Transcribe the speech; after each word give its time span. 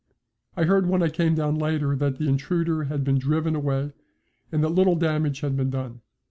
I 0.57 0.63
heard 0.63 0.89
when 0.89 1.03
I 1.03 1.09
came 1.09 1.35
down 1.35 1.59
later 1.59 1.95
that 1.95 2.17
the 2.17 2.27
intruder 2.27 2.85
had 2.85 3.03
been 3.03 3.19
driven 3.19 3.55
away 3.55 3.91
and 4.51 4.63
that 4.63 4.69
little 4.69 4.95
damage 4.95 5.41
had 5.41 5.55
been 5.55 5.69
done. 5.69 6.01